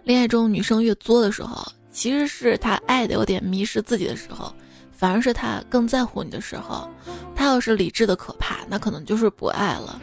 [0.02, 4.52] 恋爱中女生越作的时候，其实是她爱的有点迷失自己的时候，
[4.90, 6.90] 反而是她更在乎你的时候。
[7.36, 10.02] 她要是理智的可怕，那可能就是不爱了。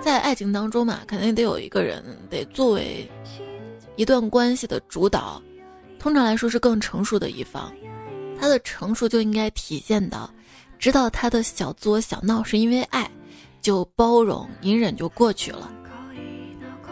[0.00, 3.06] 在爱情当中嘛，肯定得有一个人得作为
[3.98, 5.42] 一段关系的主导，
[5.98, 7.72] 通常来说是更成熟的一方。
[8.40, 10.30] 他的成熟就应该体现到，
[10.78, 13.10] 知道他的小作小闹是因为爱，
[13.60, 15.68] 就包容隐忍就过去了，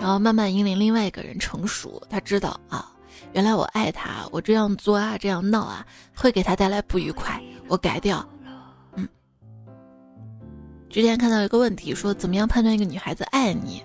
[0.00, 2.02] 然后慢慢引领另外一个人成熟。
[2.10, 2.90] 他知道啊，
[3.32, 8.28] 原来我爱他，我这样作啊，这样闹啊，会给他带来不愉快，我改掉。
[8.96, 9.08] 嗯
[10.90, 13.80] 之前看到一个问题，说怎么样判断一个女孩子爱你？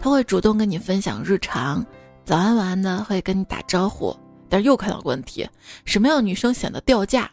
[0.00, 1.86] 她会主动跟你分享日常，
[2.24, 4.16] 早安晚安的会跟你打招呼。
[4.48, 5.48] 但是又看到个问题，
[5.86, 7.30] 什么样女生显得掉价？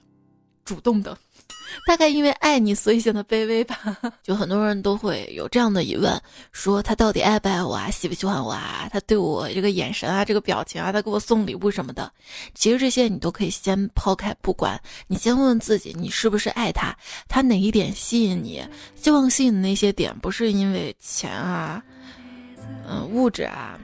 [0.64, 1.18] 主动的。
[1.86, 3.78] 大概因为爱你，所以显得卑微吧。
[4.24, 6.20] 就很多人都会有这样的疑问：
[6.52, 7.92] 说他到底爱不爱我啊？
[7.92, 8.90] 喜不喜欢我啊？
[8.92, 12.12] 他对我这个眼神啊，这个表情啊，他给我送礼物什么的，
[12.56, 14.82] 其实这些你都可以先抛开不管。
[15.08, 16.96] 你先问问自己，你是不是爱他？
[17.28, 18.66] 他哪一点吸引你？
[18.96, 21.84] 希望吸引的那些点，不是因为钱啊，
[22.88, 23.80] 嗯，物质啊，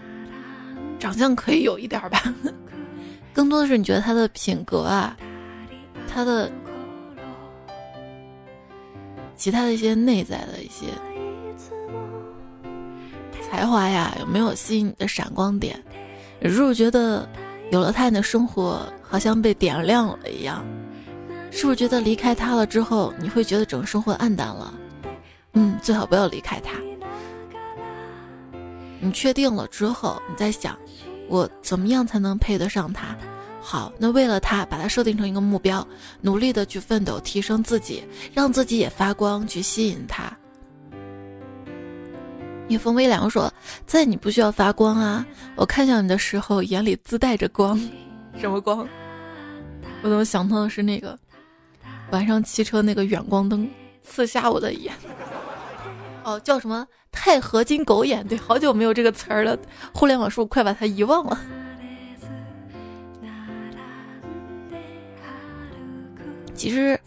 [1.05, 2.33] 长相可以有一点吧，
[3.31, 5.15] 更多的是你觉得他的品格啊，
[6.11, 6.51] 他的。
[9.37, 10.87] 其他的一些内在的一些
[13.43, 15.79] 才华呀，有没有吸引你的闪光点？
[16.41, 17.29] 是不是觉得
[17.69, 20.65] 有了他，你的生活好像被点亮了一样？
[21.51, 24.73] 是不是觉得离开他了之后，你会觉得整个生活暗淡了？
[25.53, 26.71] 嗯，最好不要离开他。
[29.06, 30.75] 你确定了之后，你再想，
[31.29, 33.15] 我怎么样才能配得上他？
[33.62, 35.87] 好，那为了他，把他设定成一个目标，
[36.21, 38.03] 努力的去奋斗，提升自己，
[38.33, 40.35] 让自己也发光，去吸引他。
[42.67, 43.51] 夜风微凉说
[43.85, 45.23] ：“在你不需要发光啊，
[45.56, 47.79] 我看向你的时候，眼里自带着光，
[48.39, 48.87] 什么光？
[50.01, 51.15] 我怎么想到的是那个
[52.12, 53.69] 晚上骑车那个远光灯
[54.03, 54.91] 刺瞎我的眼？
[56.26, 58.28] 哦，叫什么钛合金狗眼？
[58.28, 59.56] 对，好久没有这个词儿了，
[59.94, 61.40] 互联网是不是快把它遗忘了？”
[66.56, 67.00] 其实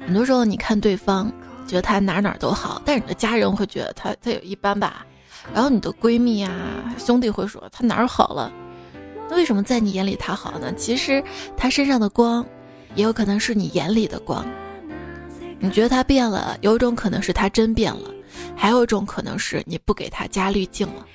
[0.00, 1.30] 很多时候你看对方
[1.68, 5.06] 觉得他哪哪都好，但是你的家人会觉得他他也一般吧。
[5.54, 6.52] 然后你的闺蜜啊
[6.98, 8.52] 兄弟会说他哪儿好了，
[9.30, 10.74] 那为什么在你眼里他好呢？
[10.74, 11.22] 其实
[11.56, 12.44] 他身上的光，
[12.96, 14.44] 也有可能是你眼里的光。
[15.60, 18.10] 你觉得他变了，有一种可能是他真变了，
[18.56, 21.06] 还有一种可能是你不给他加滤镜了。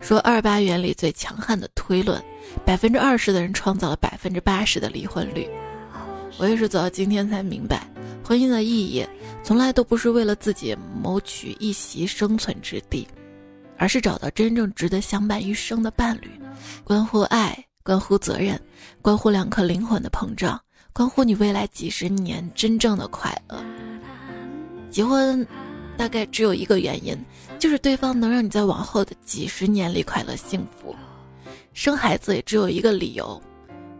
[0.00, 2.22] 说二八原理最强悍的推论，
[2.64, 5.46] 百分之二十的人创造了百分之八十的离婚率。
[6.38, 7.86] 我也是走到今天才明白，
[8.24, 9.04] 婚姻的意义
[9.42, 13.06] 从来都不是为了自己谋取一席生存之地，
[13.76, 16.30] 而是找到真正值得相伴一生的伴侣，
[16.84, 18.58] 关乎爱，关乎责任，
[19.02, 20.58] 关乎两颗灵魂的膨胀，
[20.98, 23.64] 关乎你未来几十年真正的快乐。
[24.90, 25.46] 结婚。
[25.96, 27.16] 大概只有一个原因，
[27.58, 30.94] 就是对方能让你在往后的几十年里快乐幸福。
[31.72, 33.42] 生孩子也只有一个理由，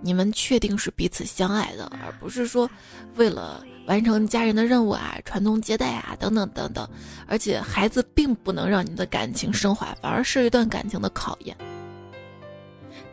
[0.00, 2.70] 你们确定是彼此相爱的，而不是说
[3.16, 6.88] 为了完成家人的任务啊、传宗接代啊等等等等。
[7.26, 11.56] 而且孩子并不能让你的感情升华，反而是一段感情的考验。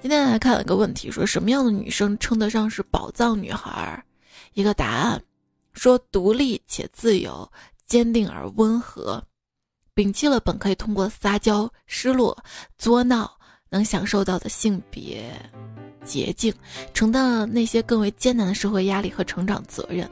[0.06, 4.06] 今天来看了一个问题，说什么样的女生称得上是宝藏女孩？
[4.54, 5.20] 一个答案
[5.74, 7.52] 说独立且自由。
[7.88, 9.24] 坚定而温和，
[9.96, 12.38] 摒弃了本可以通过撒娇、失落、
[12.78, 13.36] 作闹
[13.68, 15.34] 能享受到的性别
[16.04, 16.54] 捷径，
[16.94, 20.08] 承担了那些更为艰难的社会压力和成长责任。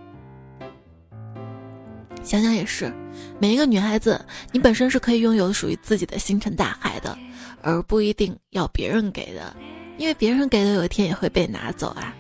[2.24, 2.92] 想想也是，
[3.40, 4.20] 每一个女孩子，
[4.52, 7.16] 你本身是可以拥有属于自己的星辰大海的，
[7.62, 9.56] 而不一定要别人给的，
[9.98, 12.14] 因为别人给的有一天也会被拿走啊。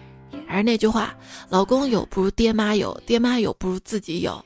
[0.48, 1.16] 还是那句话，
[1.50, 4.44] 老公有不如爹妈有，爹妈有不如自己有。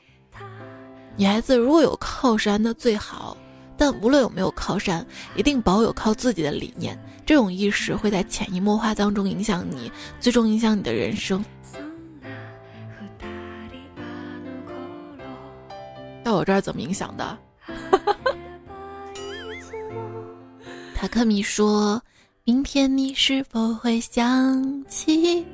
[1.16, 3.36] 女孩子如果有靠山那最好，
[3.76, 5.06] 但无论有没有靠山，
[5.36, 6.98] 一定保有靠自己的理念。
[7.26, 11.44] 这种意识会在潜移默化当中影响你，最终影响你的人生。
[16.24, 17.38] 到我这儿怎么影响的？
[20.94, 22.02] 塔克米说
[22.48, 25.46] ：“明天你是否会想起？”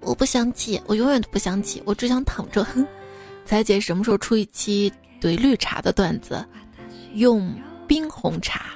[0.00, 2.64] 我不想起，我永远都不想起，我只想躺着。
[3.44, 6.46] 彩姐什么时候出一期怼绿茶的段子？
[7.14, 7.52] 用
[7.84, 8.66] 冰红茶，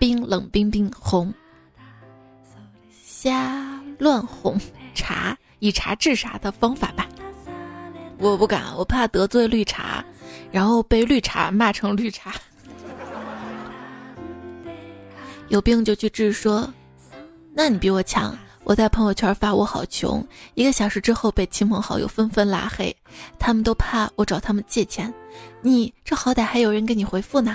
[0.00, 1.32] 冰冷冰冰红，
[2.90, 4.58] 瞎乱哄
[4.96, 7.06] 茶，以茶治茶的方法吧。
[8.18, 10.04] 我不敢，我怕得罪绿茶，
[10.50, 12.34] 然后被绿茶骂成绿茶。
[15.52, 16.66] 有病就去治，说，
[17.52, 18.34] 那你比我强。
[18.64, 22.96] 我在朋友圈发我好穷，一个小时之后被亲朋好友纷纷拉黑，
[23.38, 25.12] 他们都怕我找他们借钱。
[25.60, 27.54] 你这好歹还有人给你回复呢。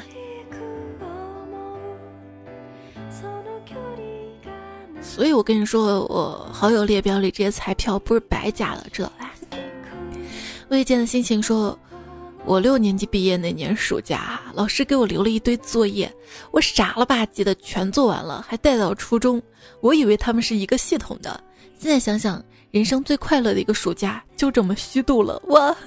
[5.02, 9.32] 所以我跟你说，我好友列表里这些彩票不是白加了这来。
[10.70, 11.76] 未见的心情说。
[12.46, 16.12] 我六年级毕业那年暑假，老师给我留了一堆作业，
[16.50, 19.40] 我傻了吧唧的全做完了，还带到初中。
[19.82, 21.40] 我以为他们是一个系统的，
[21.78, 25.40] 现在想想，人生最快乐的一个暑假就这么虚度了。
[25.46, 25.78] 我，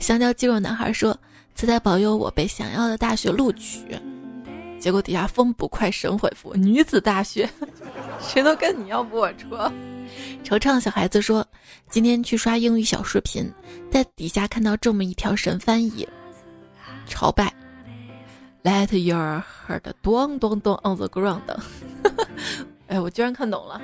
[0.00, 1.16] 香蕉肌肉男孩说
[1.54, 3.96] ：“此在保佑我被想要的大学录取。
[4.80, 7.48] ”结果底下风不快神回复：“女子大学，
[8.20, 9.72] 谁都跟你要不我车。”
[10.44, 11.46] 惆怅小孩子说
[11.88, 13.50] ：“今天去刷英语小视频，
[13.90, 16.06] 在底下看到这么一条神翻译，
[17.06, 17.52] 朝拜
[18.62, 21.46] ，Let your heart 咚咚咚 on the ground。”
[22.02, 22.26] 哈哈
[22.88, 23.80] 哎，我居然看懂了。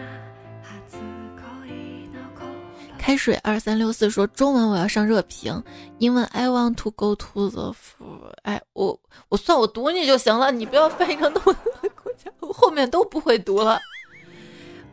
[2.99, 5.63] 开水二三六四说：“中文我要上热评，
[5.99, 9.01] 英文 I want to go to the f o r。”哎，我
[9.31, 11.57] 我算我读你就行了，你不要翻译成那么
[12.03, 13.81] 国家，我后面都不会读了。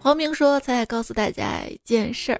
[0.05, 2.39] 黄明说：“再告诉大家一件事儿，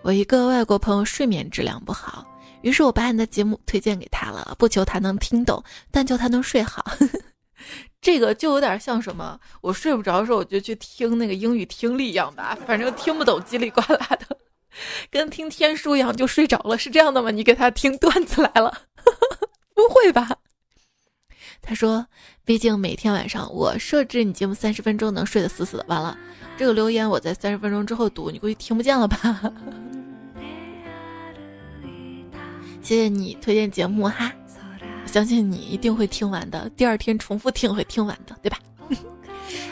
[0.00, 2.26] 我一个外国朋友睡眠质量不好，
[2.62, 6.82] 于是我把你的节目推荐给他了，不求他能听懂，但求他能睡好。
[8.00, 14.38] 这个就有点像什么，我睡不着的时候，我就去听那个英语听力一样吧，反正听不懂叽里呱啦的，
[15.12, 17.30] 跟听天书一样就睡着了，是这样的吗？
[17.30, 18.72] 你给他听段子来了，
[19.76, 20.26] 不会吧？”
[21.66, 22.06] 他说
[22.46, 26.16] ：“毕竟每天晚上我设置你节目三十分钟能睡得死死的，完了。”
[26.56, 29.52] 这个留言我在三十分钟之后读，你估计听不见了吧？
[32.80, 34.32] 谢谢你推荐节目哈，
[35.02, 36.70] 我相信你一定会听完的。
[36.76, 38.58] 第二天重复听会听完的，对吧？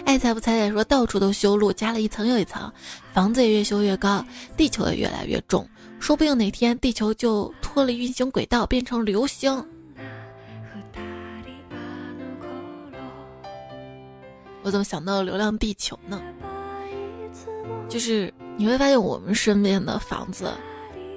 [0.05, 2.70] 爱财不财财说到处都修路，加了一层又一层，
[3.12, 4.26] 房子也越修越高，
[4.57, 5.64] 地球也越来越重，
[6.01, 9.64] 说不定哪天地球就脱离运行轨道，变成流星。
[14.65, 16.21] 我怎么想到流浪地球呢？
[17.87, 20.51] 就是你会发现，我们身边的房子，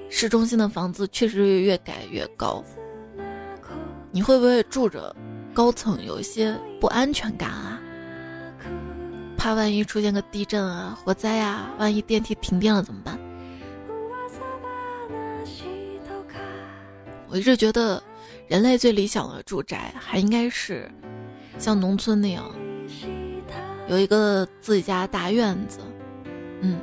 [0.10, 2.62] 市中心的房子确实越改越高。
[4.12, 5.16] 你会不会住着
[5.54, 7.80] 高层有一些不安全感啊？
[9.38, 13.18] 怕万一出现个地震啊、火灾啊，万一电梯停电了怎么办？
[17.30, 18.02] 我一直觉得，
[18.48, 20.92] 人类最理想的住宅还应该是
[21.58, 22.50] 像农村那样，
[23.88, 25.80] 有一个自己家大院子。
[26.62, 26.78] 嗯。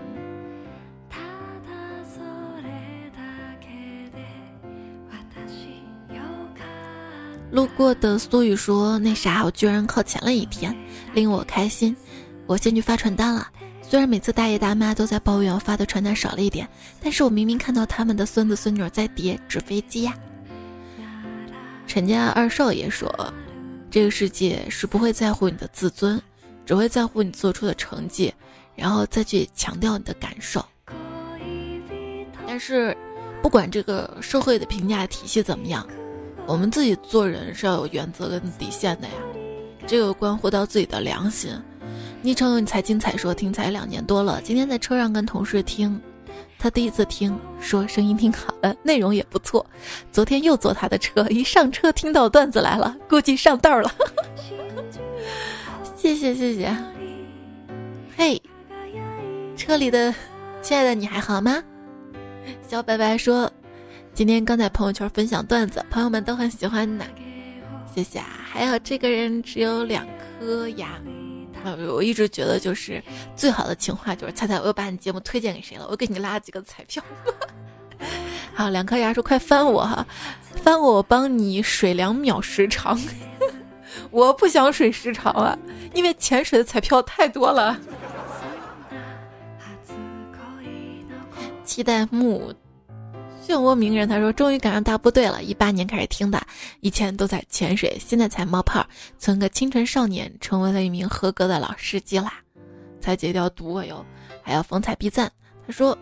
[7.51, 10.77] 路过的苏雨说：“那啥，我居然靠前了一天，
[11.13, 11.97] 令我开心。
[12.47, 13.47] 我先去发传单了。
[13.81, 16.69] 虽然每次大爷大妈都在抱怨我发的传单少了一点，
[17.01, 20.15] 但是我明明看到他们的孙子孙女在叠纸飞机呀。”
[21.87, 23.33] 陈家二少爷说
[23.89, 26.21] ：“这个世界是不会在乎你的自尊，
[26.65, 28.33] 只会在乎你做出的成绩，
[28.75, 30.65] 然后再去强调你的感受。
[32.47, 32.97] 但是，
[33.43, 35.87] 不管这个社会的评价体系怎么样。”
[36.47, 39.15] 我们自己做人是要有原则跟底线的呀，
[39.87, 41.51] 这个关乎到自己的良心。
[42.21, 45.99] 昵称你才精彩说听才两年多了，今天在车上跟同事听，
[46.59, 49.65] 他第一次听说声音挺好的，内容也不错。
[50.13, 53.91] 昨天又坐他的车，一上车听到段子来了，估计上道了。
[56.05, 56.71] 谢谢谢谢。
[58.15, 58.39] 嘿，
[59.57, 60.15] 车里的
[60.61, 61.65] 亲爱的你还好吗？
[62.69, 63.51] 小白白说。
[64.13, 67.07] 今天刚在朋友圈分享段子，朋友们都很喜欢呢，
[67.95, 68.27] 谢谢啊！
[68.45, 71.01] 还有这个人只有两颗牙，
[71.89, 73.03] 我一直觉得就是
[73.35, 77.03] 最好的情话就是猜猜我又把你节目推荐给谁了，我给你拉几个彩票。
[78.53, 80.07] 好，两颗牙说快翻我哈，
[80.55, 83.01] 翻我我帮你水两秒时长，
[84.11, 85.59] 我不想水时长啊，
[85.95, 87.79] 因为潜水的彩票太多了。
[91.65, 92.53] 期待木。
[93.47, 96.41] 漩涡鸣人他说：“终于赶上大部队了，一八年开始听的，
[96.81, 98.87] 以前都在潜水，现在才冒泡，
[99.19, 102.35] 从个清纯少年成为了一名合格的老司机啦，
[103.01, 104.05] 才戒掉毒我哟，
[104.43, 105.31] 还要风采必赞。”
[105.67, 105.97] 他说。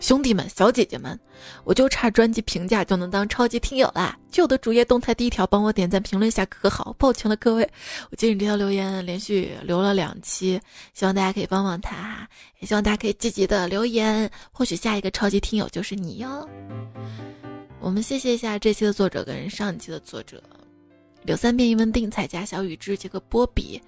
[0.00, 1.18] 兄弟们、小姐姐们，
[1.62, 4.18] 我就差专辑评价就能当超级听友啦！
[4.30, 6.92] 就的主页动态第一条，帮我点赞评论一下可好？
[6.94, 7.70] 抱歉了各位，
[8.10, 10.58] 我接你这条留言连续留了两期，
[10.94, 12.28] 希望大家可以帮帮他哈，
[12.60, 16.48] 也希望大家可以积极的留言，或许下一个超级听友就是你哟。
[17.78, 20.42] 我们谢谢一下这期的作者跟上一期的作者：
[21.22, 23.80] 柳三变、一文定、彩家、小雨之、这个波比。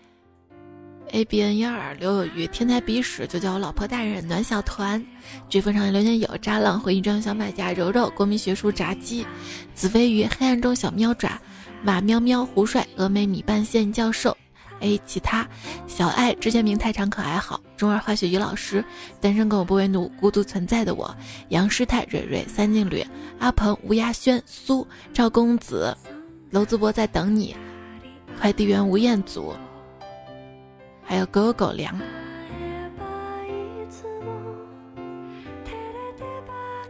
[1.13, 5.05] A b n 一二刘有余天才鼻屎就叫我老婆大人暖小团，
[5.51, 9.27] 追风上留言有渣浪回忆中小买家柔柔国民学书炸鸡，
[9.75, 11.39] 子飞鱼黑暗中小喵爪
[11.83, 14.35] 马喵喵胡帅峨眉米半仙教授。
[14.81, 15.47] A 其他
[15.87, 18.83] 小爱之前名太长可爱好中二化学于老师
[19.21, 21.15] 单身狗不为奴孤独存在的我。
[21.51, 23.05] 杨师太蕊蕊三劲旅
[23.39, 25.95] 阿鹏吴亚轩苏赵公子。
[26.51, 27.55] 娄子博在等你
[28.41, 29.55] 快递员吴彦祖。
[31.05, 31.99] 还有狗狗粮。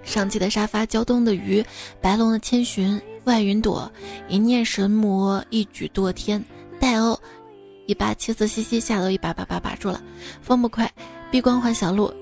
[0.02, 1.64] 上期的沙发，胶东的鱼，
[2.00, 3.90] 白龙的千寻，外云朵，
[4.28, 6.44] 一念神魔，一举多天，
[6.78, 7.18] 戴欧，
[7.86, 10.02] 一把七四西西下楼一把把把把住了，
[10.42, 10.90] 风不快，
[11.30, 12.12] 闭关换小路，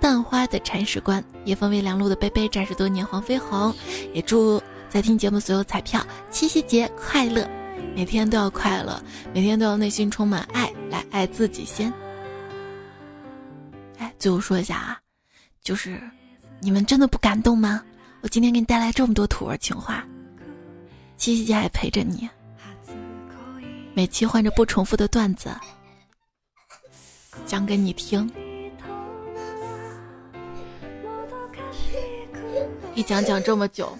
[0.00, 3.74] 淡花的铲屎官，夜风微凉路的贝贝，战士多年黄飞鸿，
[4.12, 7.59] 也祝在听节目所有彩票七夕节快乐。
[7.94, 9.02] 每天都要快乐，
[9.34, 11.92] 每天都要内心充满爱，来爱自己先。
[13.98, 14.98] 哎，最后说一下啊，
[15.62, 16.00] 就是
[16.60, 17.82] 你们真的不感动吗？
[18.22, 20.04] 我今天给你带来这么多土味情话，
[21.16, 22.28] 七夕节还陪着你，
[23.94, 25.50] 每期换着不重复的段子
[27.46, 28.30] 讲给你听，
[32.94, 33.96] 一讲讲这么久。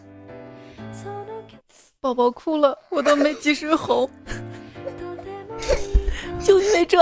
[2.02, 4.08] 宝宝哭了，我都没及时哄。
[6.42, 6.98] 就因为这，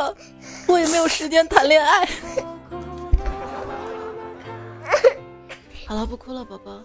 [0.66, 2.04] 我也没有时间谈恋爱。
[5.86, 6.82] 好了，不哭了，宝宝，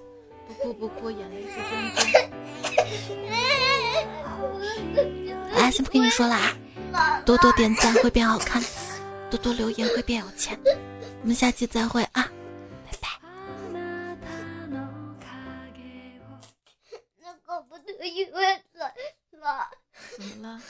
[0.47, 2.01] 不哭不哭，眼泪是真的。
[5.55, 8.63] 哎，先不跟你说了啊，多多点赞会变好看，
[9.31, 10.55] 多多留言会变有钱。
[11.23, 12.29] 我们下期再会啊。
[18.03, 18.61] 我以为
[19.31, 19.47] 怎么
[20.49, 20.61] 了。